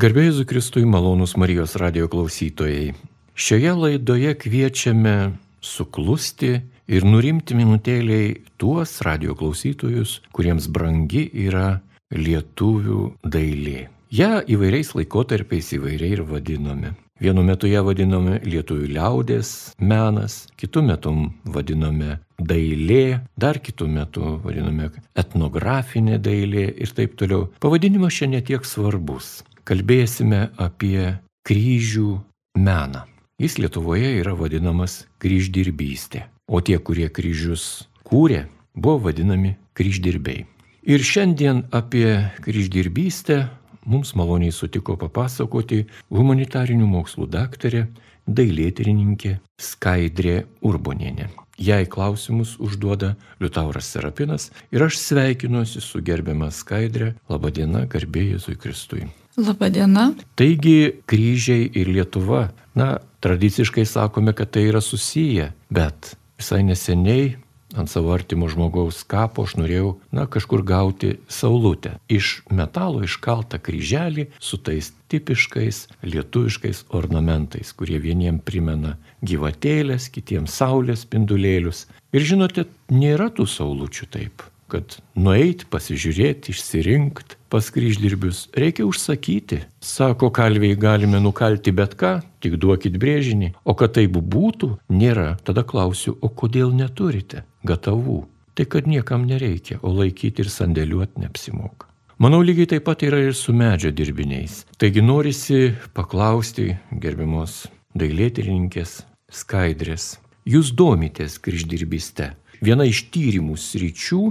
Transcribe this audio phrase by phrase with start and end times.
[0.00, 2.94] Garbėjus Kristui malonus Marijos radio klausytojai.
[3.36, 6.54] Šioje laidoje kviečiame suklusti
[6.88, 11.82] ir nurimti minutėliai tuos radio klausytojus, kuriems brangi yra
[12.16, 13.90] lietuvių dailė.
[14.08, 16.94] Ja įvairiais laikotarpiais įvairiai ir vadinome.
[17.20, 21.12] Vienu metu ją vadinome lietuvių liaudės menas, kitu metu
[21.44, 27.50] vadinome dailė, dar kitu metu vadiname etnografinė dailė ir taip toliau.
[27.60, 29.42] Pavadinimas čia netiek svarbus.
[29.70, 32.16] Kalbėsime apie kryžių
[32.58, 33.04] meną.
[33.38, 40.42] Jis Lietuvoje yra vadinamas kryždirbystė, o tie, kurie kryžius kūrė, buvo vadinami kryždirbiai.
[40.82, 43.44] Ir šiandien apie kryždirbystę
[43.86, 47.84] mums maloniai sutiko papasakoti humanitarinių mokslų daktarė,
[48.26, 51.30] dailėtyrininkė Skaidrė Urbonienė.
[51.62, 57.14] Jai klausimus užduoda Liutauras Serapinas ir aš sveikinuosi su gerbiama Skaidrė.
[57.30, 59.06] Labadiena, garbė Jėzui Kristui.
[59.38, 60.10] Labadiena.
[60.34, 67.36] Taigi kryžiai ir Lietuva, na, tradiciškai sakome, kad tai yra susiję, bet visai neseniai
[67.78, 71.94] ant savo artimo žmogaus kapo aš norėjau, na, kažkur gauti saulutę.
[72.10, 81.06] Iš metalo iškaltą kryželį su tais tipiškais lietuviškais ornamentais, kurie vieniem primena gyvatėlės, kitiems saulės
[81.06, 81.86] spindulėlius.
[82.10, 89.64] Ir žinote, nėra tų saulučių taip kad nueiti, pasižiūrėti, išsirinkti pas kryždirbius reikia užsakyti.
[89.82, 93.52] Sako, kalviai galime nukalti bet ką, tik duokit brėžinį.
[93.66, 95.34] O kad taip būtų, nėra.
[95.44, 98.22] Tada klausiu, o kodėl neturite gatavų?
[98.54, 101.90] Tai kad niekam nereikia, o laikyti ir sandėliuoti neapsimoka.
[102.20, 104.66] Manau, lygiai taip pat yra ir su medžio dirbiniais.
[104.76, 107.62] Taigi norisi paklausti gerbiamos
[107.96, 108.98] dailėtyrininkės
[109.32, 110.18] skaidrės.
[110.44, 112.34] Jūs domitės kryždirbiste.
[112.60, 114.24] Viena iš tyrimų sričių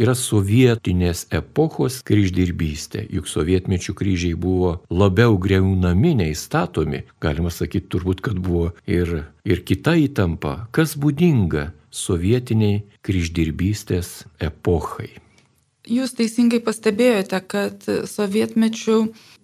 [0.00, 3.04] yra sovietinės epochos kryždirbystė.
[3.12, 7.04] Juk sovietmečių kryžiai buvo labiau greunami nei statomi.
[7.20, 15.10] Galima sakyti turbūt, kad buvo ir, ir kita įtampa, kas būdinga sovietiniai kryždirbystės epochai.
[15.90, 18.98] Jūs teisingai pastebėjote, kad sovietmečių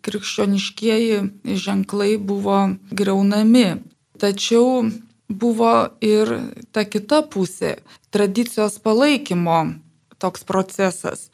[0.06, 2.60] krikščioniškieji ženklai buvo
[2.92, 3.80] greunami.
[4.20, 4.86] Tačiau
[5.28, 7.76] buvo ir ta kita pusė-
[8.14, 9.74] tradicijos palaikymo
[10.18, 11.30] toks procesas.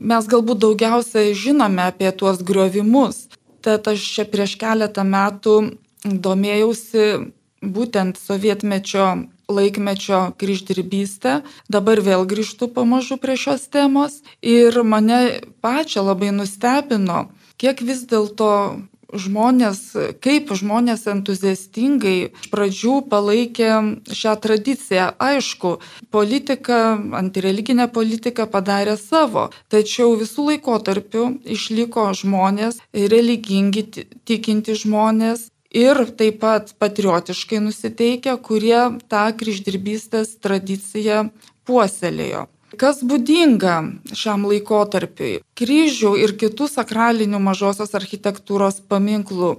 [0.00, 3.28] Mes galbūt daugiausia žinome apie tuos griovimus,
[3.60, 13.18] tad aš čia prieš keletą metų domėjausi būtent sovietmečio laikmečio kryždirbystę, dabar vėl grįžtu pamažu
[13.18, 14.22] prie šios temos.
[14.42, 18.80] Ir mane pačią labai nustebino, kiek vis dėlto
[19.12, 19.80] žmonės,
[20.22, 23.70] kaip žmonės entuziastingai iš pradžių palaikė
[24.14, 25.10] šią tradiciją.
[25.20, 25.76] Aišku,
[26.14, 31.24] politika, antireliginė politika padarė savo, tačiau visų laikotarpių
[31.56, 33.86] išliko žmonės, religingi,
[34.28, 35.48] tikinti žmonės.
[35.70, 41.28] Ir taip pat patriotiškai nusiteikę, kurie tą kryždirbystės tradiciją
[41.62, 42.48] puoselėjo.
[42.78, 43.76] Kas būdinga
[44.14, 45.40] šiam laikotarpiui?
[45.58, 49.56] Kryžių ir kitų sakralinių mažosios architektūros paminklų,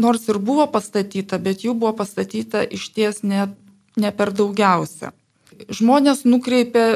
[0.00, 3.50] nors ir buvo pastatyta, bet jų buvo pastatyta iš ties ne,
[4.00, 5.12] ne per daugiausia.
[5.68, 6.86] Žmonės nukreipė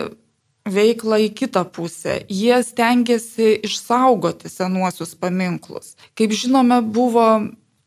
[0.65, 2.23] veiklą į kitą pusę.
[2.29, 5.93] Jie stengiasi išsaugoti senuosius paminklus.
[6.17, 7.29] Kaip žinome, buvo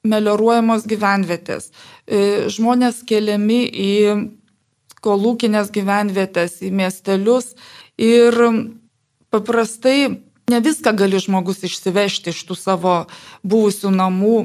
[0.08, 1.72] melioruojamos gyvenvietės.
[2.06, 3.94] E, žmonės keliami į
[5.04, 7.54] kolūkinės gyvenvietės, į miestelius
[7.98, 8.38] ir
[9.34, 12.94] paprastai ne viską gali žmogus išsivežti iš tų savo
[13.44, 14.38] buvusių namų,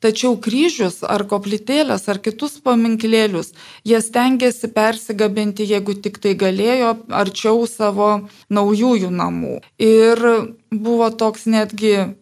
[0.00, 3.52] tačiau kryžius ar koplytėlės ar kitus paminklėlius
[3.84, 8.08] jie stengiasi persigabinti, jeigu tik tai galėjo, arčiau savo
[8.48, 9.58] naujųjų namų.
[9.76, 10.24] Ir
[10.72, 12.14] buvo toks netgi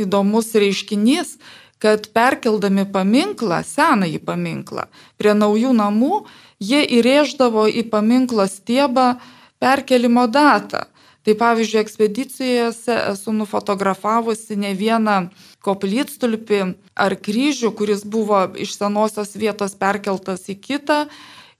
[0.00, 1.40] įdomus reiškinys,
[1.80, 4.86] kad perkeldami paminklą, senąjį paminklą,
[5.18, 6.22] prie naujų namų,
[6.60, 9.14] jie įrėždavo į paminklo stiebą
[9.60, 10.86] perkelimo datą.
[11.20, 15.16] Tai pavyzdžiui, ekspedicijose esu nufotografavusi ne vieną
[15.64, 16.60] koplytstulpį
[16.96, 21.02] ar kryžių, kuris buvo iš senosios vietos perkeltas į kitą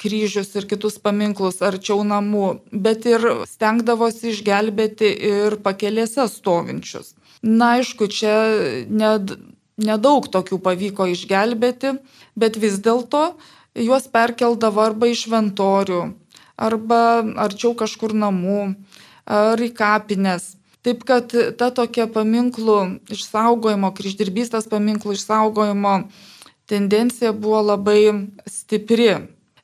[0.00, 7.12] kryžius ir kitus paminklus arčiau namų, bet ir stengdavosi išgelbėti ir pakelėse stovinčius.
[7.42, 8.36] Na, aišku, čia
[8.88, 9.34] ned,
[9.76, 11.96] nedaug tokių pavyko išgelbėti,
[12.38, 13.34] bet vis dėlto
[13.74, 16.02] juos perkeldavo arba iš šventorių,
[16.56, 17.02] arba
[17.44, 18.74] arčiau kažkur namų,
[19.26, 20.54] ar į kapines.
[20.82, 22.78] Taip kad ta tokia paminklų
[23.14, 25.92] išsaugojimo, kryždirbystės paminklų išsaugojimo
[26.72, 28.00] tendencija buvo labai
[28.48, 29.12] stipri.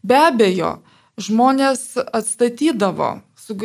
[0.05, 0.77] Be abejo,
[1.19, 3.17] žmonės atstatydavo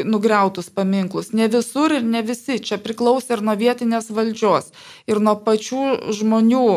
[0.08, 1.34] nugriautus paminklus.
[1.34, 2.60] Ne visur ir ne visi.
[2.64, 4.72] Čia priklausė ir nuo vietinės valdžios,
[5.08, 6.68] ir nuo pačių žmonių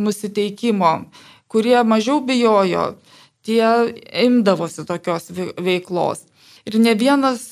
[0.00, 0.92] nusiteikimo,
[1.50, 2.94] kurie mažiau bijojo,
[3.42, 3.66] tie
[4.24, 6.22] imdavosi tokios veiklos.
[6.68, 7.50] Ir ne vienas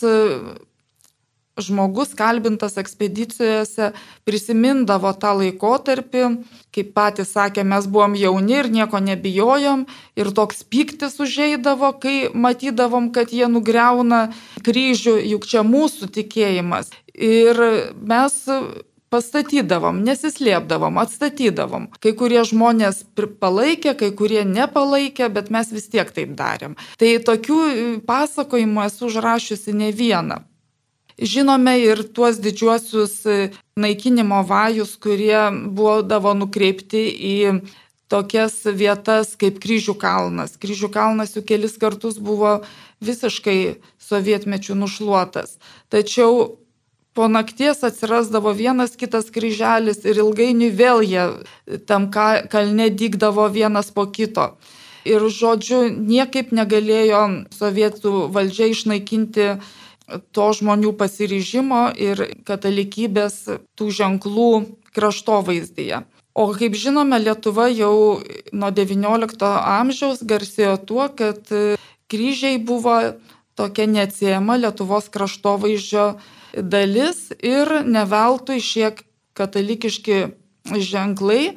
[1.58, 3.92] žmogus kalbintas ekspedicijose
[4.28, 6.24] prisimindavo tą laikotarpį,
[6.74, 9.86] kaip patys sakė, mes buvom jauni ir nieko nebijojom
[10.18, 14.28] ir toks piktis užeidavo, kai matydavom, kad jie nugriauna
[14.66, 16.92] kryžių, juk čia mūsų tikėjimas.
[17.18, 17.58] Ir
[17.98, 18.44] mes
[19.12, 21.88] pastatydavom, nesislėpdavom, atstatydavom.
[22.02, 23.02] Kai kurie žmonės
[23.40, 26.76] palaikė, kai kurie nepalaikė, bet mes vis tiek taip darėm.
[27.00, 27.60] Tai tokių
[28.08, 30.42] pasakojimų esu užrašiusi ne vieną.
[31.18, 37.38] Žinome ir tuos didžiuosius e, naikinimo vajus, kurie būdavo nukreipti į
[38.08, 40.54] tokias vietas kaip Kryžių kalnas.
[40.62, 42.60] Kryžių kalnas jau kelis kartus buvo
[43.04, 45.58] visiškai sovietmečių nušluotas.
[45.90, 46.58] Tačiau
[47.18, 51.24] po nakties atsirasdavo vienas kitas kryželis ir ilgainiui vėl jie
[51.90, 54.52] tam kalne dygdavo vienas po kito.
[55.08, 57.22] Ir žodžiu, niekaip negalėjo
[57.58, 59.48] sovietų valdžia išnaikinti
[60.32, 63.44] to žmonių pasiryžimo ir katalikybės
[63.78, 64.52] tų ženklų
[64.96, 66.02] kraštovaizdyje.
[66.38, 68.20] O kaip žinome, Lietuva jau
[68.54, 71.50] nuo XIX amžiaus garsėjo tuo, kad
[72.08, 72.94] kryžiai buvo
[73.58, 76.06] tokia neatsiejama Lietuvos kraštovaizdžio
[76.62, 78.92] dalis ir neveltui šie
[79.38, 80.20] katalikiški
[80.78, 81.56] ženklai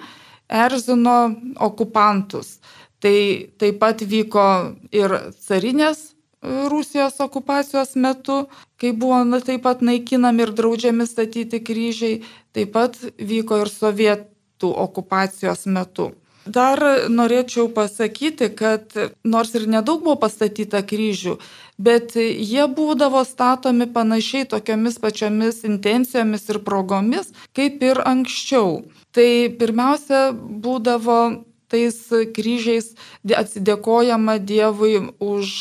[0.51, 1.17] erzino
[1.61, 2.57] okupantus.
[3.01, 3.17] Tai
[3.57, 4.47] taip pat vyko
[4.93, 6.10] ir carinės
[6.41, 8.47] Rusijos okupacijos metu,
[8.81, 12.23] kai buvo na, taip pat naikinami ir draudžiami statyti kryžiai,
[12.55, 16.11] taip pat vyko ir sovietų okupacijos metu.
[16.45, 16.81] Dar
[17.13, 21.35] norėčiau pasakyti, kad nors ir nedaug buvo pastatyta kryžių,
[21.77, 28.81] bet jie būdavo statomi panašiai tokiamis pačiomis intencijomis ir progomis, kaip ir anksčiau.
[29.13, 29.29] Tai
[29.61, 31.97] pirmiausia būdavo tais
[32.35, 32.95] kryžiais
[33.29, 35.53] atsidėkojama Dievui už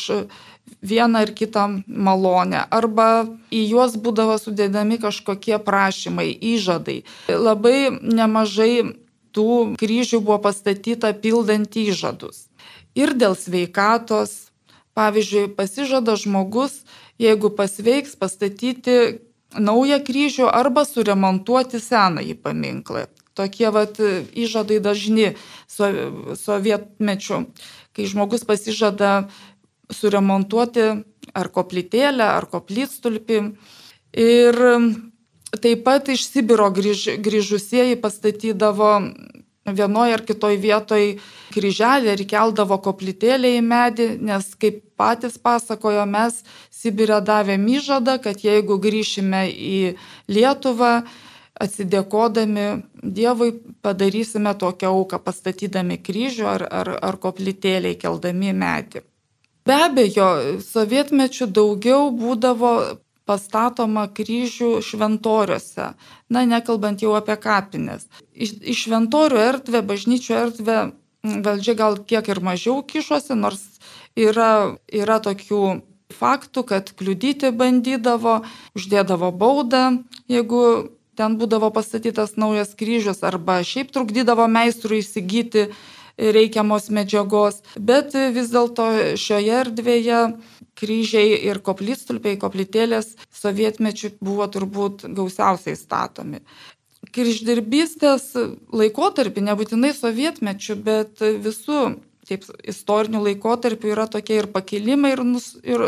[0.83, 7.03] vieną ar kitą malonę, arba į juos būdavo sudėdami kažkokie prašymai, įžadai.
[7.29, 8.97] Labai nemažai
[9.35, 12.47] tų kryžių buvo pastatyta pildant įžadus.
[12.99, 14.51] Ir dėl sveikatos,
[14.99, 16.83] pavyzdžiui, pasižada žmogus,
[17.21, 19.21] jeigu pasveiks, pastatyti
[19.55, 23.07] naują kryžių arba suremontuoti senąjį paminklą.
[23.35, 23.97] Tokie vat
[24.35, 25.35] įžadai dažni
[25.71, 27.39] sovietmečių,
[27.95, 29.31] kai žmogus pasižada
[29.95, 30.89] suremontuoti
[31.35, 33.41] ar koplytėlę, ar koplytstulpį.
[34.21, 34.59] Ir
[35.63, 38.91] taip pat iš Sibiro grįž, grįžusieji pastatydavo
[39.67, 41.19] vienoje ar kitoje vietoje
[41.55, 46.43] kryželį ir keldavo koplytėlę į medį, nes kaip patys pasakojo, mes
[46.81, 49.81] Sibirė davėm įžadą, kad jeigu grįšime į
[50.33, 51.03] Lietuvą,
[51.61, 52.67] atsidėkodami
[53.05, 53.53] Dievui
[53.85, 59.10] padarysime tokią auką, pastatydami kryžių ar, ar, ar koplytėlę įkeldami į medį.
[59.69, 60.29] Be abejo,
[60.65, 62.73] sovietmečių daugiau būdavo
[63.29, 65.93] pastatoma kryžių šventoriuose,
[66.33, 68.09] na nekalbant jau apie kapines.
[68.35, 70.79] Iš, iš šventorių erdvę, bažnyčių erdvę
[71.23, 73.63] valdžia gal kiek ir mažiau kišosi, nors
[74.19, 75.63] yra, yra tokių
[76.11, 78.41] faktų, kad kliudyti bandydavo,
[78.75, 80.01] uždėdavo baudą,
[80.31, 80.91] jeigu
[81.21, 85.69] ten būdavo pastatytas naujas kryžius, arba šiaip trukdydavo meistrui įsigyti
[86.21, 88.87] reikiamos medžiagos, bet vis dėlto
[89.21, 90.21] šioje erdvėje
[90.81, 96.43] kryžiai ir koplytstulpiai, koplytėlės sovietmečių buvo turbūt gausiausiai statomi.
[97.11, 98.35] Kryždirbystės
[98.77, 101.81] laikotarpį, nebūtinai sovietmečių, bet visų
[102.29, 105.87] taip, istorinių laikotarpių yra tokie ir pakilimai, ir, nus, ir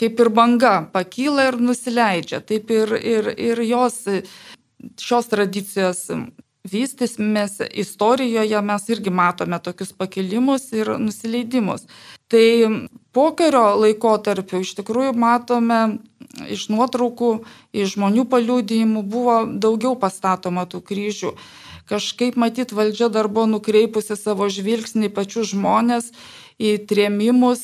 [0.00, 2.42] kaip ir banga, pakyla ir nusileidžia.
[2.44, 4.02] Taip ir, ir, ir jos
[5.00, 6.06] šios tradicijos
[6.72, 11.86] vystysimės istorijoje mes irgi matome tokius pakilimus ir nusileidimus.
[12.30, 12.46] Tai
[13.14, 15.80] pokario laikotarpiu iš tikrųjų matome
[16.52, 17.30] iš nuotraukų,
[17.72, 21.32] iš žmonių paliūdėjimų buvo daugiau pastatoma tų kryžių.
[21.86, 26.10] Kažkaip matyt, valdžia dar buvo nukreipusi savo žvilgsnį pačių žmonės
[26.58, 27.62] į trėmimus,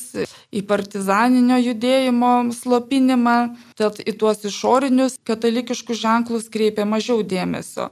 [0.53, 3.37] į partizaninio judėjimo slopinimą,
[3.75, 7.89] tad į tuos išorinius katalikiškus ženklus kreipė mažiau dėmesio.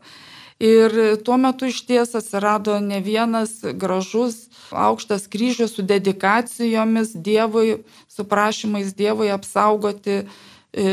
[0.61, 0.93] Ir
[1.25, 7.77] tuo metu iš ties atsirado ne vienas gražus aukštas kryžius su dedikacijomis Dievui,
[8.07, 10.25] su prašymais Dievui apsaugoti e,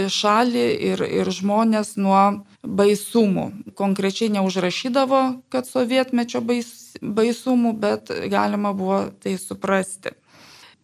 [0.08, 2.22] šalį ir, ir žmonės nuo
[2.64, 3.46] baisumų.
[3.76, 5.22] Konkrečiai neužrašydavo,
[5.52, 10.16] kad sovietmečio bais, baisumų, bet galima buvo tai suprasti.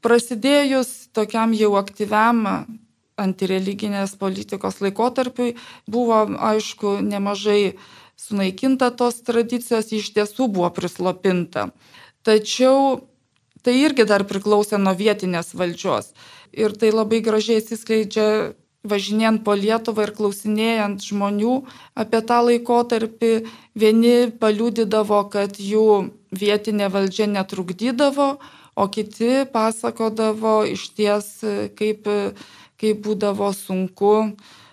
[0.05, 2.45] Prasidėjus tokiam jau aktyviam
[3.17, 5.55] antireliginės politikos laikotarpiui
[5.89, 7.77] buvo, aišku, nemažai
[8.21, 11.71] sunaikinta tos tradicijos, iš tiesų buvo prislopinta.
[12.25, 13.05] Tačiau
[13.65, 16.13] tai irgi dar priklausė nuo vietinės valdžios.
[16.55, 18.55] Ir tai labai gražiai atsiskleidžia
[18.85, 21.55] važinėjant po Lietuvą ir klausinėjant žmonių
[21.99, 23.33] apie tą laikotarpį.
[23.75, 25.87] Vieni paliūdydavo, kad jų
[26.35, 28.29] vietinė valdžia netrukdydavo,
[28.75, 31.31] o kiti pasakodavo iš ties,
[31.79, 32.11] kaip,
[32.81, 34.15] kaip būdavo sunku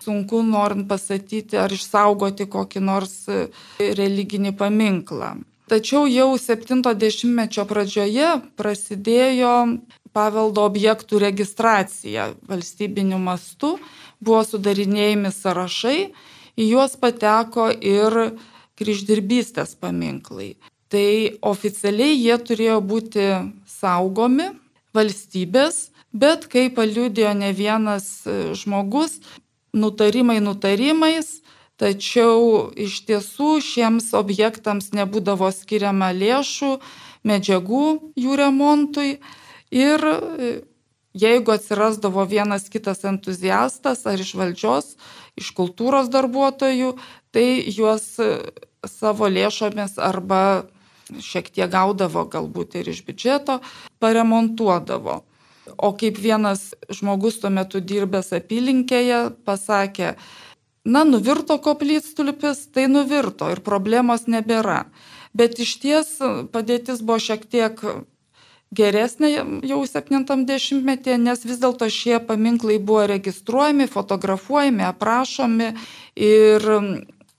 [0.03, 3.47] sunku norint pasakyti ar išsaugoti kokį nors e,
[3.79, 5.35] religinį paminklą.
[5.71, 9.53] Tačiau jau 70-mečio pradžioje prasidėjo
[10.11, 13.77] paveldo objektų registracija valstybiniu mastu,
[14.19, 15.99] buvo sudarinėjami sąrašai,
[16.59, 18.17] į juos pateko ir
[18.79, 20.57] kryždirbystės paminklai.
[20.91, 21.07] Tai
[21.47, 23.29] oficialiai jie turėjo būti
[23.79, 24.49] saugomi
[24.95, 29.21] valstybės, bet kaip paliudėjo ne vienas e, žmogus,
[29.73, 31.39] nutarimai nutarimais,
[31.81, 36.75] tačiau iš tiesų šiems objektams nebūdavo skiriama lėšų,
[37.27, 37.85] medžiagų
[38.17, 39.15] jų remontui
[39.71, 40.51] ir e,
[41.13, 44.95] jeigu atsirasdavo vienas kitas entuziastas ar iš valdžios,
[45.39, 46.93] iš kultūros darbuotojų,
[47.33, 48.29] tai juos e,
[48.87, 50.67] savo lėšomis arba
[51.19, 53.59] šiek tiek gaudavo galbūt ir iš biudžeto,
[53.99, 55.21] paremontuodavo.
[55.77, 60.15] O kaip vienas žmogus tuo metu dirbęs apylinkėje pasakė,
[60.85, 64.85] na, nuvirto koplytstulpis, tai nuvirto ir problemos nebėra.
[65.37, 66.15] Bet iš ties
[66.51, 67.79] padėtis buvo šiek tiek
[68.75, 69.31] geresnė
[69.67, 75.73] jau 70-metyje, nes vis dėlto šie paminklai buvo registruojami, fotografuojami, aprašomi
[76.15, 76.67] ir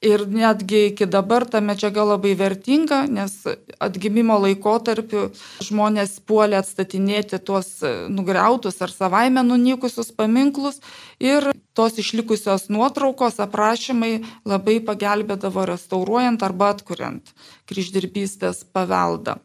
[0.02, 3.36] Ir netgi iki dabar ta medžiaga labai vertinga, nes
[3.78, 5.28] atgimimo laikotarpiu
[5.62, 7.68] žmonės puolė atstatinėti tuos
[8.10, 10.80] nugriautus ar savaime nunykusius paminklus
[11.22, 17.30] ir tos išlikusios nuotraukos, aprašymai labai pagelbėdavo restauruojant arba atkuriant
[17.70, 19.38] kryždirbystės paveldą.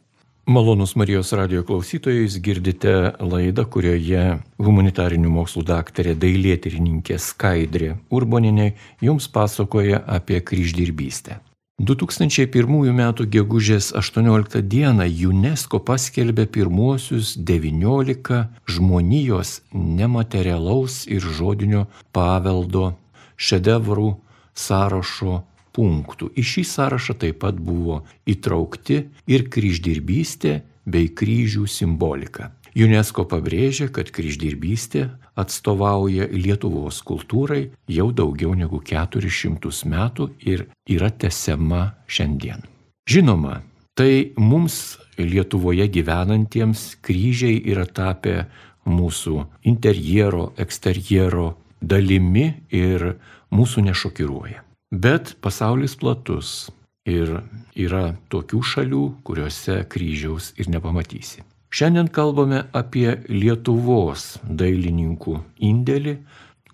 [0.49, 8.69] Malonus Marijos radio klausytojai, jūs girdite laidą, kurioje humanitarinių mokslų daktarė dailėtyrininkė Skaidrė Urboninė
[9.03, 11.41] jums pasakoja apie kryždirbystę.
[11.83, 12.63] 2001
[12.93, 13.01] m.
[13.35, 14.87] gegužės 18 d.
[15.27, 18.39] UNESCO paskelbė pirmuosius 19
[18.71, 22.93] žmonijos nematerialaus ir žodinio paveldo
[23.35, 24.13] šedevrų
[24.55, 25.41] sąrašo
[25.77, 26.31] punktų.
[26.33, 32.51] Į šį sąrašą taip pat buvo įtraukti ir kryždirbystė bei kryžių simbolika.
[32.77, 35.07] UNESCO pabrėžia, kad kryždirbystė
[35.37, 42.61] atstovauja Lietuvos kultūrai jau daugiau negu 400 metų ir yra tesiama šiandien.
[43.09, 43.61] Žinoma,
[43.97, 48.45] tai mums Lietuvoje gyvenantiems kryžiai yra tapę
[48.85, 53.15] mūsų interjero, eksterjero dalimi ir
[53.49, 54.66] mūsų nešokiruoja.
[54.91, 56.69] Bet pasaulis platus
[57.07, 57.41] ir
[57.75, 61.43] yra tokių šalių, kuriuose kryžiaus ir nepamatysi.
[61.67, 66.13] Šiandien kalbame apie Lietuvos dailininkų indėlį,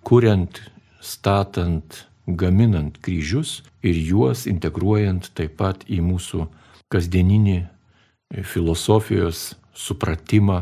[0.05, 0.62] kuriant,
[1.01, 6.46] statant, gaminant kryžius ir juos integruojant taip pat į mūsų
[6.93, 7.58] kasdieninį
[8.46, 10.62] filosofijos supratimą,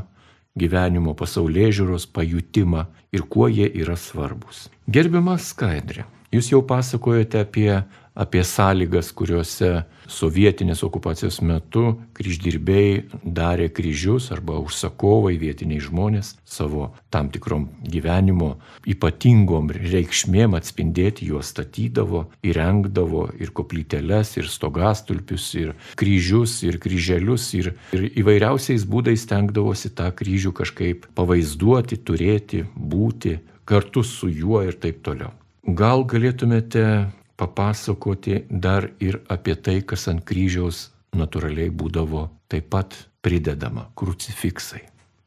[0.56, 4.70] gyvenimo pasaulyje žiūros pajutimą ir kuo jie yra svarbus.
[4.88, 7.82] Gerbiamas Skaidrė, Jūs jau pasakojote apie,
[8.16, 17.28] apie sąlygas, kuriuose sovietinės okupacijos metu kryždirbėjai darė kryžius arba užsakovai vietiniai žmonės savo tam
[17.36, 18.54] tikrom gyvenimo
[18.88, 27.74] ypatingom reikšmėm atspindėti juos statydavo, įrengdavo ir koplyteles, ir stogastulpius, ir kryžius, ir kryželius, ir,
[27.92, 33.36] ir įvairiausiais būdais stengdavosi tą kryžių kažkaip pavaizduoti, turėti, būti
[33.68, 35.36] kartu su juo ir taip toliau.
[35.62, 43.90] Gal galėtumėte papasakoti dar ir apie tai, kas ant kryžiaus natūraliai būdavo taip pat pridedama-
[44.00, 44.82] krucifiksai.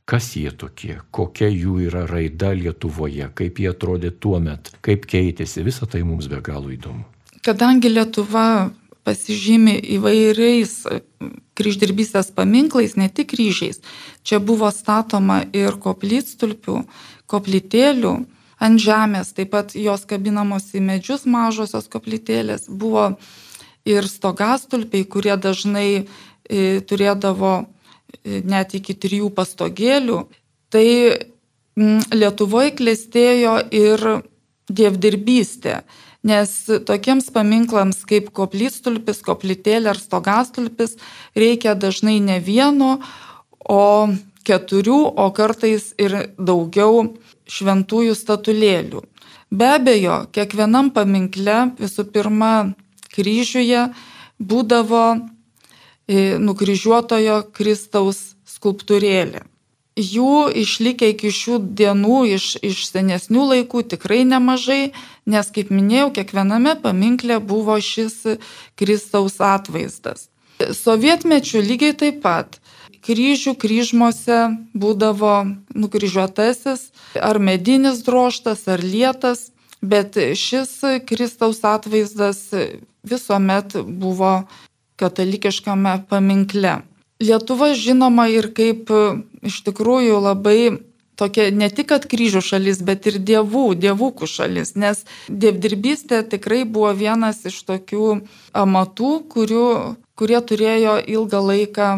[0.04, 5.64] Kas jie tokie, kokia jų yra raida Lietuvoje, kaip jie atrodė tuo metu, kaip keitėsi,
[5.64, 7.04] visa tai mums be galo įdomu.
[7.42, 8.72] Kadangi Lietuva
[9.04, 10.86] pasižymi įvairiais
[11.54, 13.80] kryždirbystės paminklais, ne tik kryžiais.
[14.24, 16.84] Čia buvo statoma ir koplytstulpių,
[17.26, 18.26] koplytėlių
[18.62, 22.68] ant žemės, taip pat jos kabinamos į medžius mažosios koplytėlės.
[22.68, 23.14] Buvo
[23.88, 30.24] ir stogastulpiai, kurie dažnai e, turėdavo e, net iki trijų pastogėlių.
[30.74, 30.88] Tai
[32.14, 34.02] Lietuvoje klėstėjo ir
[34.70, 35.80] dievdirbystė
[36.24, 36.52] nes
[36.88, 40.96] tokiems paminklams kaip koplytstulpis, koplytėlė ar stogastulpis
[41.36, 42.96] reikia dažnai ne vieno,
[43.60, 44.08] o
[44.46, 47.14] keturių, o kartais ir daugiau
[47.50, 49.02] šventųjų statulėlių.
[49.54, 52.52] Be abejo, kiekvienam paminkle visų pirma
[53.14, 53.88] kryžiuje
[54.42, 59.44] būdavo e, nukryžiuotojo Kristaus skulptūrėlė
[59.96, 64.92] jų išlikę iki šių dienų iš, iš senesnių laikų tikrai nemažai,
[65.26, 68.36] nes, kaip minėjau, kiekviename paminkle buvo šis
[68.78, 70.28] Kristaus atvaizdas.
[70.58, 72.58] Sovietmečių lygiai taip pat
[73.04, 74.38] kryžių kryžmose
[74.74, 75.34] būdavo
[75.76, 76.88] nukryžiuotasis
[77.20, 79.50] ar medinis droštas ar lietas,
[79.84, 82.48] bet šis Kristaus atvaizdas
[83.04, 84.46] visuomet buvo
[84.96, 86.80] katalikiškame paminkle.
[87.20, 88.90] Lietuva žinoma ir kaip
[89.44, 90.58] iš tikrųjų labai
[91.16, 97.44] tokia ne tik kryžių šalis, bet ir dievų, dievukų šalis, nes dievdirbystė tikrai buvo vienas
[97.46, 98.08] iš tokių
[98.52, 99.68] amatų, kurių,
[100.18, 101.90] kurie turėjo ilgą laiką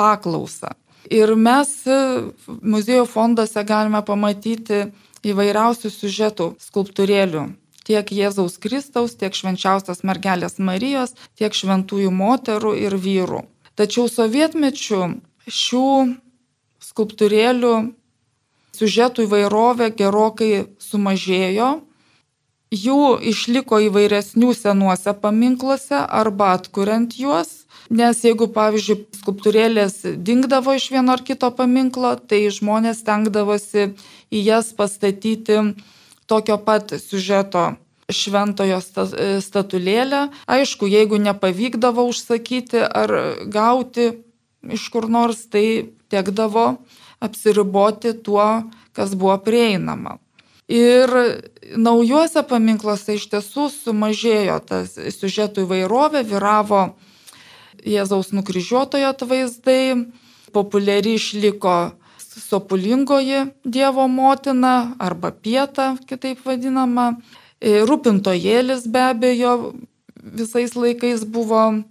[0.00, 0.72] paklausą.
[1.10, 2.00] Ir mes e,
[2.46, 4.86] muziejų fonduose galime pamatyti
[5.26, 7.48] įvairiausių siužetų skulptūrėlių.
[7.90, 13.42] Tiek Jėzaus Kristaus, tiek švenčiausios mergelės Marijos, tiek šventųjų moterų ir vyrų.
[13.74, 15.00] Tačiau sovietmečių
[15.50, 15.86] šių
[16.84, 17.74] skulptūrėlių
[18.76, 21.70] siužetų įvairovė gerokai sumažėjo,
[22.70, 23.00] jų
[23.32, 27.59] išliko įvairesnių senuose paminkluose arba atkuriant juos,
[27.90, 33.90] nes jeigu, pavyzdžiui, skulptūrėlės dingdavo iš vieno ar kito paminklo, tai žmonės tenkdavosi
[34.30, 35.58] į jas pastatyti
[36.30, 37.72] tokio pat siužeto
[38.10, 38.80] šventojo
[39.42, 40.28] statulėlę.
[40.50, 43.14] Aišku, jeigu nepavykdavo užsakyti ar
[43.46, 44.10] gauti
[44.66, 46.74] iš kur nors, tai tekdavo
[47.22, 48.48] apsiriboti tuo,
[48.96, 50.18] kas buvo prieinama.
[50.70, 51.10] Ir
[51.74, 56.82] naujuose paminkluose iš tiesų sumažėjo tas siužetų įvairovė, vyravo
[57.86, 60.06] Jėzaus nukryžiuotojo atvaizdai,
[60.52, 61.76] populiari išliko
[62.18, 67.14] sopulingoji Dievo motina arba pieta, kitaip vadinama,
[67.60, 69.54] E, rūpintojėlis be abejo
[70.16, 71.82] visais laikais buvo,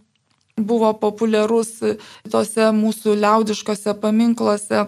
[0.57, 1.75] buvo populiarus
[2.29, 4.87] tose mūsų liaudiškose paminkluose.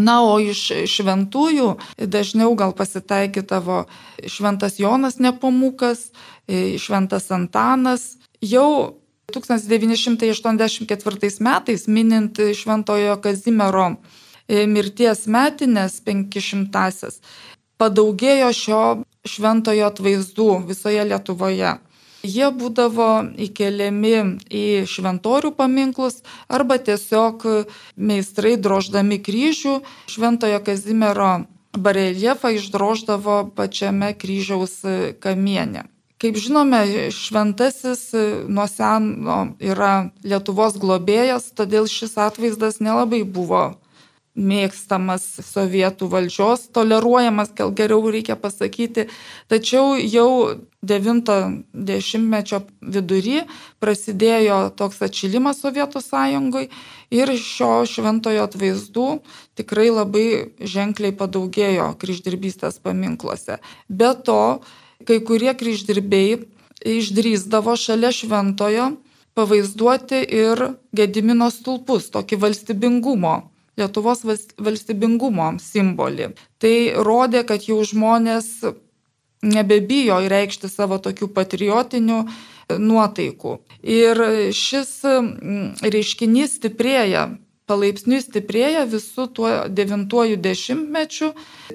[0.00, 1.66] Na, o iš šventųjų
[2.08, 3.82] dažniau gal pasitaikydavo
[4.24, 6.06] šventas Jonas Nepamukas,
[6.48, 8.14] e, šventas Antanas.
[8.40, 9.01] Jau
[9.34, 13.94] 1984 metais, minint Šventojo Kazimiero e,
[14.66, 17.20] mirties metinės 500-asias,
[17.80, 18.82] padaugėjo šio
[19.26, 21.78] šventojo atvaizdų visoje Lietuvoje.
[22.22, 27.42] Jie būdavo įkeliami į šventorių paminklus arba tiesiog
[27.98, 31.32] meistrai droždami kryžių šventojo Kazimiero
[31.74, 34.82] bareljefą išdroždavo pačiame kryžiaus
[35.18, 35.91] kamienė.
[36.22, 38.12] Kaip žinome, šventasis
[38.46, 43.64] nuo seno yra Lietuvos globėjas, todėl šis atvaizdas nelabai buvo
[44.32, 49.08] mėgstamas sovietų valdžios, toleruojamas, gal geriau reikia pasakyti,
[49.50, 53.42] tačiau jau 90-mečio vidury
[53.82, 56.68] prasidėjo toks atšilimas Sovietų sąjungai
[57.12, 59.08] ir šio šventojo atvaizdų
[59.60, 63.60] tikrai labai ženkliai padaugėjo kryždirbystės paminkluose.
[63.90, 64.62] Be to,
[65.06, 66.40] kai kurie kryždirbiai
[66.82, 68.92] išdrįsdavo šalia šventojo
[69.38, 73.36] pavaizduoti ir Gedimino stulpus, tokį valstybingumo
[73.80, 74.20] Lietuvos
[74.60, 76.32] valstybingumo simbolį.
[76.60, 76.74] Tai
[77.06, 78.50] rodė, kad jau žmonės
[79.42, 82.18] nebebijo įreikšti savo tokių patriotinių
[82.76, 83.54] nuotaikų.
[83.82, 84.20] Ir
[84.56, 84.92] šis
[85.82, 87.30] reiškinys stiprėja,
[87.70, 91.28] palaipsniui stiprėja visų tuo devintuoju dešimtmečiu.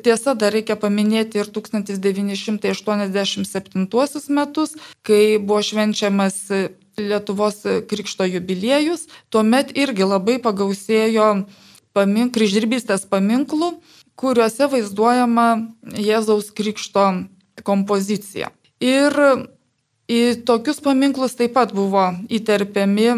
[0.04, 4.70] Tiesa, dar reikia paminėti ir 1987 metus,
[5.08, 6.38] kai buvo švenčiamas
[6.98, 9.06] Lietuvos krikšto jubiliejus.
[9.30, 11.46] Tuomet irgi labai pagausėjo
[11.94, 13.78] pamink, kryždirbystės paminklų,
[14.18, 15.48] kuriuose vaizduojama
[15.94, 17.06] Jėzaus Krikšto
[17.66, 18.50] kompozicija.
[18.82, 19.14] Ir
[20.10, 23.10] į tokius paminklus taip pat buvo įterpiami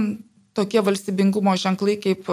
[0.59, 2.29] tokie valstybingumo ženklai kaip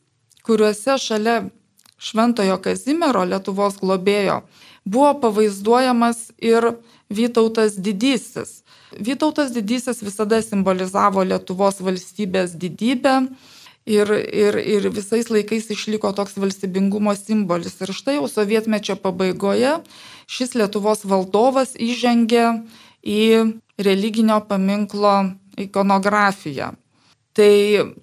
[0.46, 1.40] kuriuose šalia
[1.98, 4.42] Šventojo Kazimiero Lietuvos globėjo
[4.84, 6.76] buvo pavaizduojamas ir
[7.10, 8.62] Vytautas Didysis.
[8.94, 13.16] Vytautas Didysis visada simbolizavo Lietuvos valstybės didybę,
[13.86, 17.78] ir, ir, ir visais laikais išliko toks valstybingumo simbolis.
[17.80, 19.78] Ir štai jau sovietmečio pabaigoje
[20.26, 22.46] šis Lietuvos valdovas įžengė
[23.06, 23.22] į
[23.78, 25.14] religinio paminklo
[25.56, 26.74] ikonografiją.
[27.36, 27.52] Tai,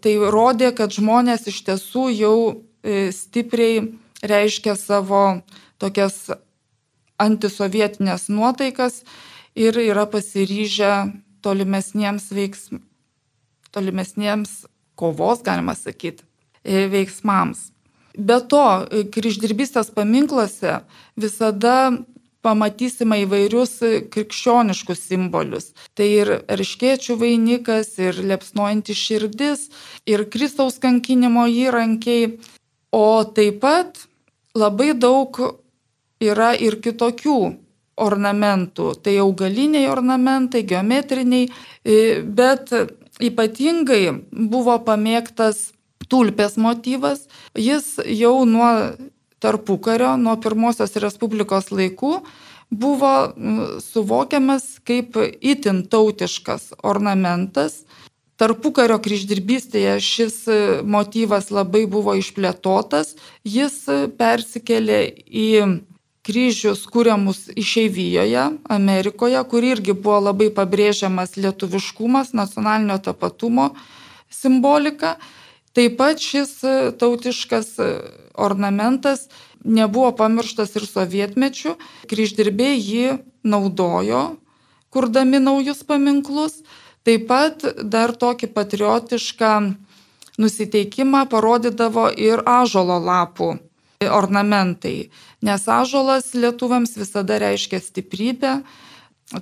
[0.04, 2.38] tai rodė, kad žmonės iš tiesų jau
[2.86, 3.88] e, stipriai
[4.22, 5.42] reiškia savo
[5.82, 6.30] tokias
[7.18, 9.02] antisovietinės nuotaikas
[9.58, 10.94] ir yra pasiryžę
[11.44, 12.90] tolimesniems veiksmams
[13.74, 14.66] tolimesniems
[14.96, 16.24] kovos, galima sakyti,
[16.64, 17.72] e, veiksmams.
[18.14, 20.82] Be to, e, kryždirbystės paminkluose
[21.18, 21.78] visada
[22.44, 23.78] pamatysime įvairius
[24.14, 25.72] krikščioniškus simbolius.
[25.98, 29.70] Tai ir erškėčių vainikas, ir liepsnojanti širdis,
[30.10, 32.38] ir Kristaus kankinimo įrankiai,
[32.94, 34.06] o taip pat
[34.56, 35.40] labai daug
[36.24, 37.38] yra ir kitokių
[38.04, 38.94] ornamentų.
[39.06, 41.48] Tai augaliniai ornamentai, geometriniai,
[41.86, 42.74] e, bet
[43.22, 45.72] ypatingai buvo pamėgtas
[46.10, 47.28] tulpės motyvas.
[47.58, 48.70] Jis jau nuo
[49.44, 52.16] tarpukario, nuo pirmosios Respublikos laikų
[52.74, 53.14] buvo
[53.84, 57.84] suvokiamas kaip itin tautiškas ornamentas.
[58.40, 60.38] Tarpukario kryždirbystėje šis
[60.90, 63.14] motyvas labai buvo išplėtotas,
[63.46, 63.84] jis
[64.18, 65.50] persikėlė į
[66.24, 73.74] kryžius kūriamus išeivijoje, Amerikoje, kur irgi buvo labai pabrėžiamas lietuviškumas, nacionalinio tapatumo
[74.32, 75.18] simbolika.
[75.74, 76.60] Taip pat šis
[77.02, 77.76] tautiškas
[78.38, 79.28] ornamentas
[79.64, 81.76] nebuvo pamirštas ir sovietmečių.
[82.12, 84.24] Kryždirbėjai jį naudojo,
[84.94, 86.62] kurdami naujus paminklus.
[87.04, 89.54] Taip pat dar tokį patriotišką
[90.40, 93.54] nusiteikimą parodydavo ir ažolo lapų
[94.04, 95.10] ornamentai,
[95.44, 98.58] nes ažolas lietuviams visada reiškia stiprybę,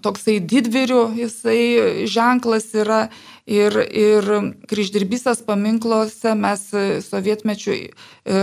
[0.04, 3.08] toksai didvirių jisai ženklas yra
[3.46, 4.28] ir, ir
[4.70, 6.68] kryždirbysės paminkluose mes
[7.08, 7.78] sovietmečių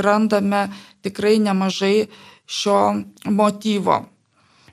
[0.04, 0.68] randame
[1.06, 2.08] tikrai nemažai
[2.48, 2.80] šio
[3.28, 4.04] motyvo.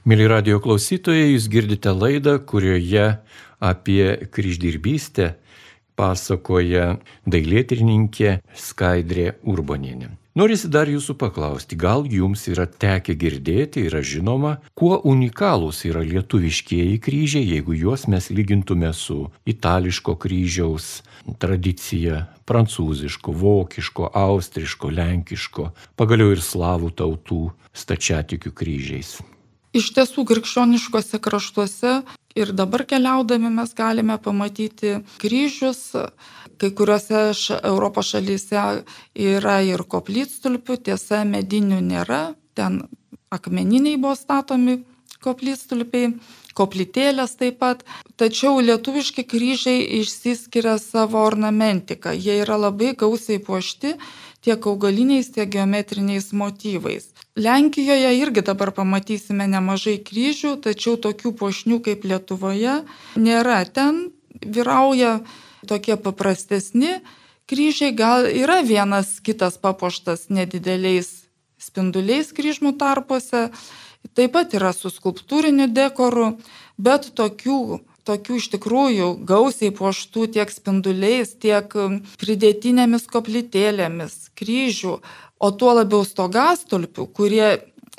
[0.05, 3.07] Mėly radio klausytojai, jūs girdite laidą, kurioje
[3.57, 5.31] apie kryždirbystę
[5.97, 10.11] pasakoja dailėtyrininkė Skaidrė Urbonienė.
[10.35, 16.97] Norisi dar jūsų paklausti, gal jums yra tekę girdėti, yra žinoma, kuo unikalūs yra lietuviškieji
[17.05, 20.89] kryžiai, jeigu juos mes lygintume su itališko kryžiaus
[21.39, 27.39] tradicija, prancūziško, vokiško, austriško, lenkiško, pagaliau ir slavų tautų
[27.71, 29.15] stačiatikių kryžiais.
[29.75, 31.97] Iš tiesų, krikščioniškose kraštuose
[32.39, 35.81] ir dabar keliaudami mes galime pamatyti kryžius,
[36.55, 38.61] kai kuriuose Europos šalyse
[39.19, 42.21] yra ir koplytstulpių, tiesa, medinių nėra,
[42.55, 42.85] ten
[43.35, 44.77] akmeniniai buvo statomi
[45.25, 46.13] koplytstulpiai,
[46.55, 47.83] koplytėlės taip pat.
[48.15, 53.97] Tačiau lietuviški kryžiai išsiskiria savo ornamentiką, jie yra labai gausiai puošti
[54.45, 57.09] tiek augaliniais, tiek geometriniais motyvais.
[57.35, 62.77] Lenkijoje irgi dabar pamatysime nemažai kryžių, tačiau tokių pošnių kaip Lietuvoje
[63.19, 63.57] nėra.
[63.67, 63.97] Ten
[64.39, 65.17] vyrauja
[65.67, 67.01] tokie paprastesni
[67.51, 71.11] kryžiai, gal yra vienas kitas papuoštas nedideliais
[71.59, 73.49] spinduliais kryžmų tarpuose,
[74.15, 76.37] taip pat yra su skulptūriniu dekoru,
[76.79, 81.71] bet tokių tokių iš tikrųjų gausiai puoštų tiek spinduliais, tiek
[82.21, 84.99] pridėtinėmis koplytėlėmis, kryžių,
[85.45, 87.49] o tuo labiau stogastulpių, kurie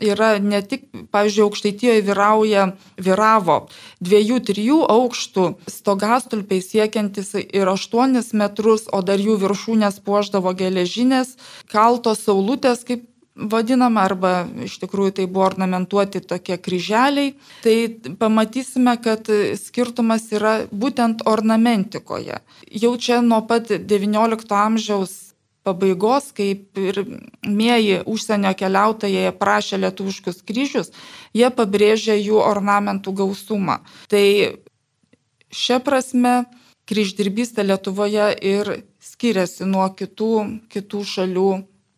[0.02, 2.66] yra ne tik, pavyzdžiui, aukštaitijoje vyrauja,
[3.00, 3.58] vyravo
[4.04, 11.36] dviejų, trijų aukštų stogastulpiai siekiantis ir aštuonis metrus, o dar jų viršūnės puoždavo geležinės,
[11.72, 13.06] kaltos saulutės, kaip
[13.36, 17.76] vadinama, arba iš tikrųjų tai buvo ornamentuoti tokie kryželiai, tai
[18.20, 19.28] pamatysime, kad
[19.60, 22.40] skirtumas yra būtent ornamentikoje.
[22.72, 25.25] Jau čia nuo pat XIX amžiaus
[25.66, 27.02] pabaigos, kaip ir
[27.42, 30.92] mėji užsienio keliautojai prašė lietuviškus kryžius,
[31.36, 33.80] jie pabrėžė jų ornamentų gausumą.
[34.12, 34.26] Tai
[35.50, 36.44] šia prasme
[36.86, 38.70] kryždirbystė Lietuvoje ir
[39.02, 40.32] skiriasi nuo kitų,
[40.70, 41.50] kitų šalių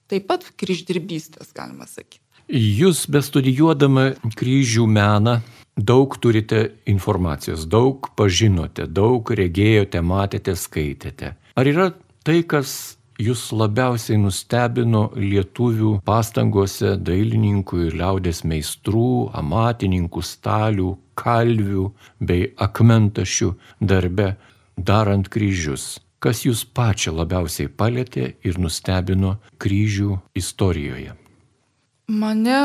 [0.09, 2.23] taip pat kryždirbystės, galima sakyti.
[2.49, 5.41] Jūs bestudijuodama kryžių meną
[5.77, 11.35] daug turite informacijos, daug pažinote, daug regėjote, matėte, skaitėte.
[11.59, 11.91] Ar yra
[12.25, 21.89] tai, kas jūs labiausiai nustebino lietuvių pastangose dailininkų ir liaudės meistrų, amatininkų, stalių, kalvių
[22.21, 24.35] bei akmentašių darbe
[24.77, 25.99] darant kryžius?
[26.19, 31.15] Kas jūs pačią labiausiai palėtė ir nustebino kryžių istorijoje?
[32.09, 32.59] Mane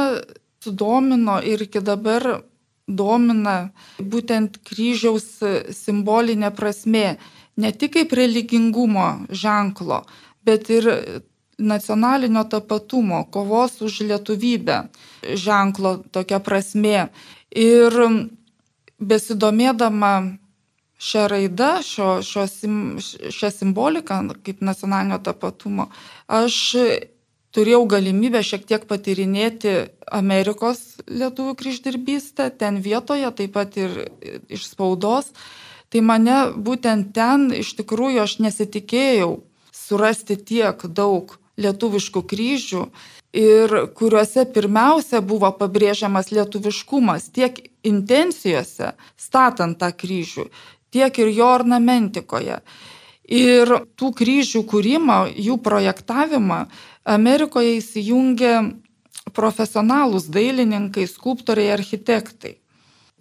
[0.63, 2.42] sudomino ir iki dabar
[2.88, 5.28] domina būtent kryžiaus
[5.78, 7.18] simbolinė prasme,
[7.58, 10.02] ne tik kaip religingumo ženklo,
[10.45, 10.89] bet ir
[11.58, 14.88] nacionalinio tapatumo, kovos už lietuvybę
[15.34, 17.10] ženklo tokia prasme.
[17.53, 17.93] Ir
[18.99, 20.13] besidomėdama
[21.03, 25.89] šią raidą, šio, šio sim, šią simboliką kaip nacionalinio tapatumo,
[26.27, 26.58] aš
[27.53, 29.75] turėjau galimybę šiek tiek patirinėti
[30.10, 34.08] Amerikos lietuvių kryždirbystę, ten vietoje, taip pat ir
[34.49, 35.29] iš spaudos.
[35.93, 39.36] Tai mane būtent ten iš tikrųjų aš nesitikėjau
[39.84, 42.84] surasti tiek daug lietuviškų kryžių
[43.34, 50.48] ir kuriuose pirmiausia buvo pabrėžiamas lietuviškumas tiek intencijose statant tą kryžių,
[50.93, 52.62] tiek ir jo ornamentikoje.
[53.24, 56.65] Ir tų kryžių kūrimą, jų projektavimą
[57.08, 58.54] Amerikoje įsijungė
[59.34, 62.58] profesionalūs dailininkai, skulptoriai, architektai.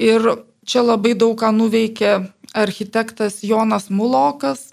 [0.02, 0.26] Ir
[0.66, 2.16] čia labai daug ką nuveikė
[2.58, 4.72] architektas Jonas Mulokas,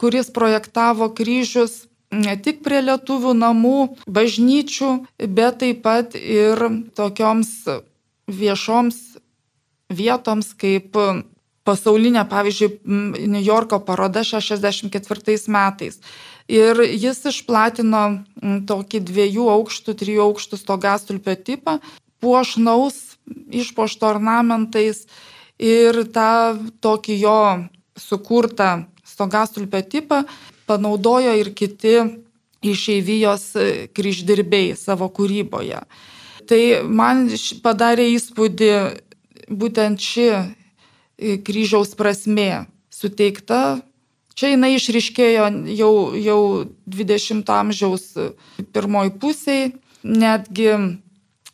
[0.00, 6.60] kuris projektavo kryžius ne tik prie lietuvių namų, bažnyčių, bet taip pat ir
[6.94, 7.50] tokioms
[8.30, 9.00] viešoms
[9.92, 10.96] vietoms kaip
[11.64, 16.00] pasaulinė, pavyzdžiui, New Yorko paroda 64 metais.
[16.48, 18.02] Ir jis išplatino
[18.68, 21.78] tokį dviejų aukštų, trijų aukštų stogastulpio tipą,
[22.20, 23.16] puošnaus,
[23.48, 25.06] išpošto ornamentais
[25.56, 27.38] ir tą tokį jo
[27.96, 30.24] sukurtą stogastulpio tipą
[30.68, 31.96] panaudojo ir kiti
[32.64, 33.46] išeivijos
[33.94, 35.80] kryždirbiai savo kūryboje.
[36.48, 37.28] Tai man
[37.64, 38.70] padarė įspūdį
[39.48, 40.28] būtent ši
[41.44, 43.80] kryžiaus prasme suteikta.
[44.34, 45.46] Čia jinai išriškėjo
[45.78, 46.40] jau, jau
[46.90, 48.06] 20 amžiaus
[48.74, 49.68] pirmoji pusėje,
[50.02, 50.72] netgi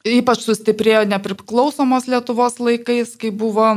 [0.09, 3.69] ypač sustiprėjo nepriklausomos Lietuvos laikais, kai buvo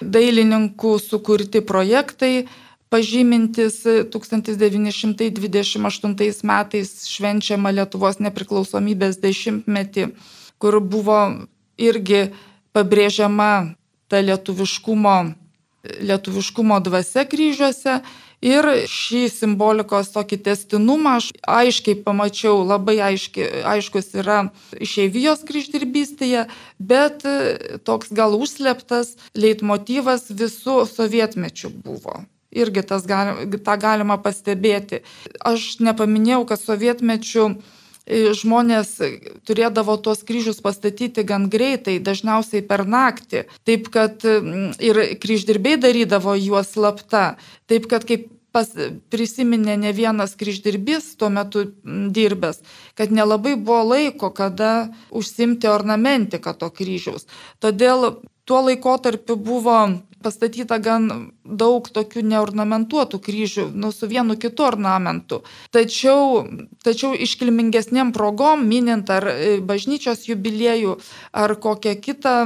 [0.00, 2.44] dailininkų sukurti projektai,
[2.90, 10.10] pažymintis 1928 metais švenčiama Lietuvos nepriklausomybės dešimtmetį,
[10.58, 11.46] kur buvo
[11.78, 12.34] irgi
[12.74, 13.78] pabrėžiama
[14.10, 15.38] ta lietuviškumo,
[16.02, 18.02] lietuviškumo dvasia kryžiuose.
[18.40, 24.38] Ir šį simbolikos tokį testinumą aš aiškiai pamačiau, labai aiški, aiškus yra
[24.80, 26.46] išeivijos kryždirbystėje,
[26.80, 27.20] bet
[27.84, 32.24] toks gal užsleptas leitmotyvas visų sovietmečių buvo.
[32.50, 35.04] Irgi tas, tą galima pastebėti.
[35.46, 37.50] Aš nepaminėjau, kad sovietmečių
[38.10, 38.96] E, žmonės
[39.46, 43.44] turėdavo tuos kryžius pastatyti gan greitai, dažniausiai per naktį.
[43.68, 47.36] Taip kad ir kryždirbiai darydavo juos slapta.
[47.70, 48.66] Taip kad kaip pas,
[49.14, 52.64] prisiminė ne vienas kryždirbys tuo metu dirbęs,
[52.98, 57.28] kad nelabai buvo laiko, kada užsimti ornamentiką to kryžiaus.
[57.62, 59.78] Todėl tuo laikotarpiu buvo
[60.22, 61.08] pastatyta gan
[61.44, 65.40] daug tokių neornamentuotų kryžių, nu, su vienu kitu ornamentu.
[65.74, 66.44] Tačiau,
[66.84, 70.96] tačiau iškilmingesniem progom, minint ar e, bažnyčios jubiliejų,
[71.32, 72.36] ar kokią kitą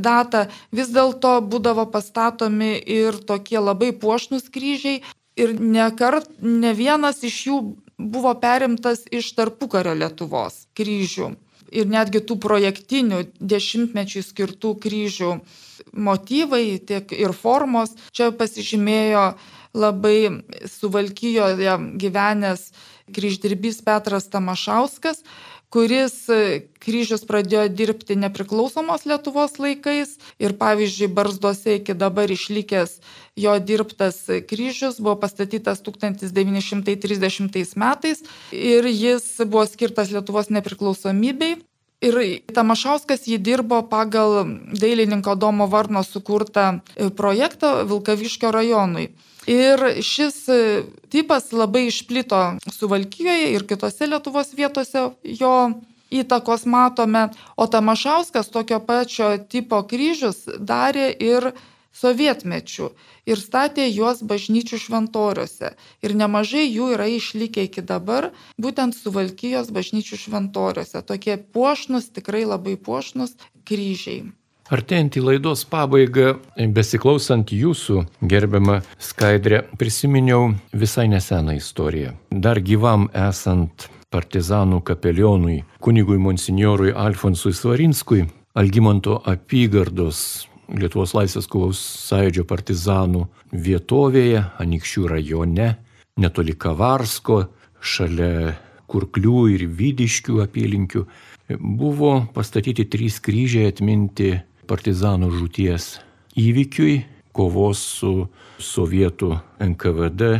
[0.00, 5.02] datą, vis dėlto būdavo pastatomi ir tokie labai puošnus kryžiai.
[5.40, 7.62] Ir ne, kart, ne vienas iš jų
[7.96, 11.32] buvo perimtas iš tarpukario Lietuvos kryžių
[11.72, 15.32] ir netgi tų projektinių dešimtmečių skirtų kryžių
[15.92, 17.96] motyvai, tiek ir formos.
[18.14, 19.26] Čia pasižymėjo
[19.74, 22.70] labai suvalkyjoje gyvenęs
[23.12, 25.22] kryždirbys Petras Tamašauskas,
[25.72, 26.14] kuris
[26.82, 30.10] kryžius pradėjo dirbti nepriklausomos Lietuvos laikais
[30.42, 32.90] ir pavyzdžiui Barzduose iki dabar išlikęs
[33.40, 34.18] jo dirbtas
[34.50, 38.18] kryžius buvo pastatytas 1930 metais
[38.52, 41.56] ir jis buvo skirtas Lietuvos nepriklausomybei.
[42.02, 42.14] Ir
[42.50, 46.82] Tamašauskas jį dirbo pagal dailininko Domo Varno sukurtą
[47.14, 49.14] projektą Vilkaviškio rajonui.
[49.50, 50.36] Ir šis
[51.10, 55.56] tipas labai išplito Suvalkijoje ir kitose Lietuvos vietose jo
[56.12, 61.52] įtakos matome, o Tamašauskas tokio pačio tipo kryžius darė ir
[61.92, 62.90] sovietmečių
[63.28, 65.72] ir statė juos bažnyčių šventoriuose.
[66.04, 71.02] Ir nemažai jų yra išlikę iki dabar, būtent suvalkyjos bažnyčių šventoriuose.
[71.06, 73.36] Tokie puošnus, tikrai labai puošnus
[73.68, 74.32] kryžiai.
[74.70, 76.36] Artėjant į laidos pabaigą,
[76.70, 82.14] besiklausant jūsų, gerbiama Skaidrė, prisiminiau visai neseną istoriją.
[82.30, 92.46] Dar gyvam esant partizanų kapelionui, kunigui monsignorui Alfonsui Svarinskui, Algymanto apygardos Lietuvos laisvės kovos sąjūdžio
[92.48, 95.66] partizanų vietovėje, Anikščių rajone,
[96.22, 97.42] netoli Kavarsko,
[97.82, 98.54] šalia
[98.88, 101.04] Kurklių ir Vydiškių apylinkių,
[101.58, 104.30] buvo pastatyti trys kryžiai atminti
[104.72, 105.88] partizanų žūties
[106.40, 107.02] įvykiui,
[107.36, 108.12] kovos su
[108.60, 110.32] sovietų NKVD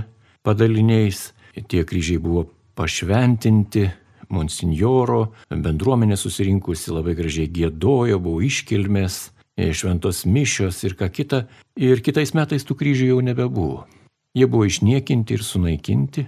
[0.44, 1.30] padaliniais.
[1.52, 2.46] Tie kryžiai buvo
[2.78, 3.84] pašventinti,
[4.32, 9.18] monsinjoro, bendruomenė susirinkusi labai gražiai gėdojo, buvo iškilmės,
[9.60, 11.42] e, šventos mišios ir ką kita.
[11.76, 13.84] Ir kitais metais tų kryžių jau nebebuvo.
[14.32, 16.24] Jie buvo išniekinti ir sunaikinti.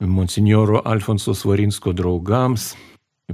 [0.00, 2.76] Monsinjoro Alfonso Svarinsko draugams,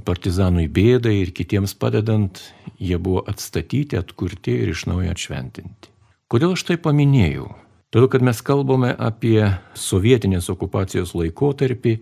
[0.05, 2.41] partizanui bėdai ir kitiems padedant,
[2.79, 5.93] jie buvo atstatyti, atkurti ir iš naujo atšventinti.
[6.33, 7.49] Kodėl aš tai paminėjau?
[7.95, 9.41] Todėl, kad mes kalbame apie
[9.79, 11.95] sovietinės okupacijos laikotarpį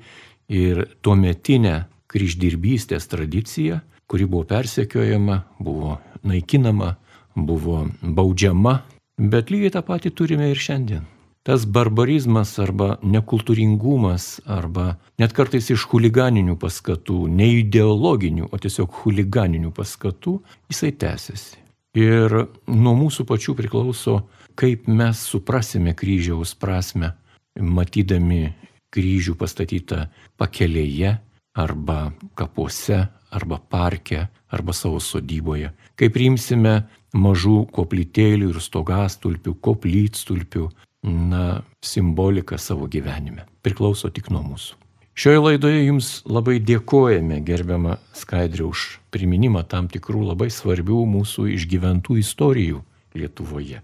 [0.49, 6.95] ir tuometinę kryždirbystės tradiciją, kuri buvo persekiojama, buvo naikinama,
[7.37, 8.79] buvo baudžiama,
[9.19, 11.05] bet lygiai tą patį turime ir šiandien.
[11.45, 19.75] Tas barbarizmas arba nekultūringumas arba net kartais iš huliganinių paskatų, ne ideologinių, o tiesiog huliganinių
[19.77, 20.39] paskatų,
[20.73, 21.61] jisai tęsiasi.
[22.01, 22.33] Ir
[22.67, 24.23] nuo mūsų pačių priklauso,
[24.57, 27.13] kaip mes suprasime kryžiaus prasme,
[27.61, 28.49] matydami
[28.95, 30.07] kryžių pastatytą
[30.41, 31.13] pakelėje
[31.61, 31.99] arba
[32.41, 33.03] kapuose,
[33.35, 35.75] arba parke, arba savo sodyboje.
[35.93, 36.75] Kai priimsime
[37.15, 40.67] mažų koplytėlių ir stogastulpių, koplytstulpių,
[41.05, 43.45] na, simboliką savo gyvenime.
[43.63, 44.81] Priklauso tik nuo mūsų.
[45.15, 52.19] Šioje laidoje jums labai dėkojame, gerbiama Skaidrė, už priminimą tam tikrų labai svarbių mūsų išgyventų
[52.19, 52.81] istorijų
[53.15, 53.79] Lietuvoje.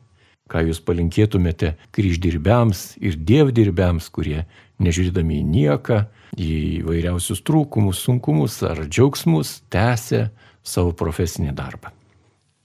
[0.50, 4.42] Ką jūs palinkėtumėte kryždirbiams ir dievdirbiams, kurie
[4.82, 6.00] nežiūrėdami į nieką,
[6.34, 6.56] į
[6.88, 10.32] vairiausius trūkumus, sunkumus ar džiaugsmus, tęsė
[10.66, 11.94] savo profesinį darbą.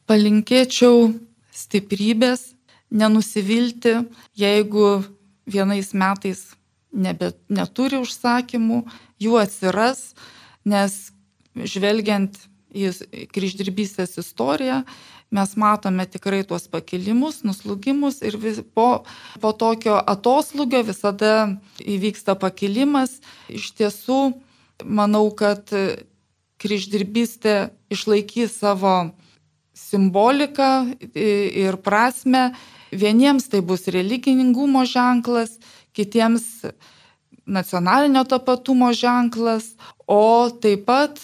[0.10, 1.12] Palinkėčiau
[1.54, 2.55] stiprybės,
[2.96, 3.98] nenusivilti,
[4.38, 5.04] jeigu
[5.46, 6.48] vienais metais
[6.96, 8.84] nebe, neturi užsakymų,
[9.22, 10.14] jų atsiras,
[10.66, 11.12] nes
[11.56, 12.40] žvelgiant
[12.76, 12.92] į
[13.32, 14.82] kryždirbystės istoriją,
[15.36, 19.04] mes matome tikrai tuos pakilimus, nuslugimus ir vis, po,
[19.42, 23.20] po tokio atoslūgio visada įvyksta pakilimas.
[23.52, 24.20] Iš tiesų,
[24.84, 25.72] manau, kad
[26.62, 28.96] kryždirbystė išlaikys savo
[29.76, 30.72] simboliką
[31.16, 32.50] ir prasme.
[32.96, 35.58] Vieniems tai bus religiningumo ženklas,
[35.96, 36.66] kitiems
[37.46, 39.76] nacionalinio tapatumo ženklas,
[40.08, 41.20] o taip pat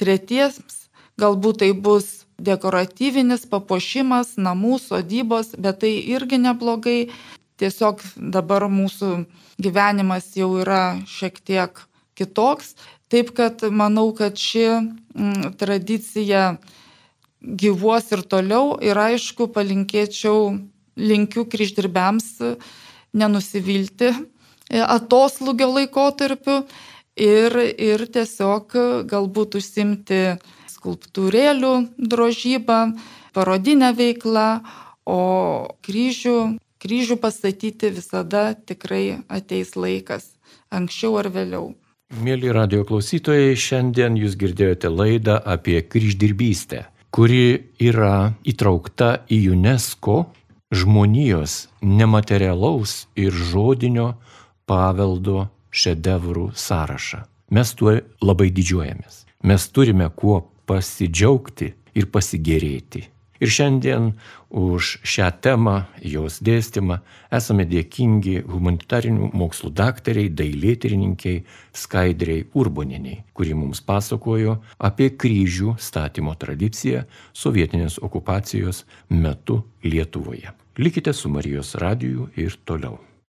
[0.00, 0.88] tretiems
[1.20, 7.00] galbūt tai bus dekoratyvinis papuošimas namų, sodybos, bet tai irgi neblogai.
[7.56, 9.22] Tiesiog dabar mūsų
[9.64, 11.78] gyvenimas jau yra šiek tiek
[12.18, 12.74] kitoks.
[13.08, 16.58] Taip kad manau, kad ši mm, tradicija
[17.40, 20.58] gyvuos ir toliau ir aišku palinkėčiau,
[20.96, 22.28] linkiu kryždirbiams
[23.16, 24.12] nenusivilti
[24.70, 26.64] atoslūgio laikotarpiu
[27.16, 28.74] ir, ir tiesiog
[29.08, 30.20] galbūt užsimti
[30.70, 32.80] skulptūrėlių drožybą,
[33.34, 34.60] parodinę veiklą,
[35.06, 35.20] o
[35.86, 40.32] kryžių, kryžių pastatyti visada tikrai ateis laikas,
[40.70, 41.74] anksčiau ar vėliau.
[42.22, 50.20] Mėly radio klausytojai, šiandien jūs girdėjote laidą apie kryždirbystę, kuri yra įtraukta į UNESCO
[50.76, 54.12] žmonijos nematerialaus ir žodinio
[54.68, 57.24] paveldo šedevrų sąrašą.
[57.50, 59.24] Mes tuo labai didžiuojamės.
[59.46, 63.06] Mes turime kuo pasidžiaugti ir pasigėrėti.
[63.36, 64.14] Ir šiandien
[64.48, 67.02] už šią temą, jos dėstymą
[67.38, 71.42] esame dėkingi humanitarinių mokslų daktariai, dailėtirininkiai
[71.76, 77.04] Skaidriai Urboniniai, kuri mums pasakojo apie kryžių statymo tradiciją
[77.36, 80.56] sovietinės okupacijos metu Lietuvoje.
[80.78, 82.98] Likite su Marijos radiju ir toliau.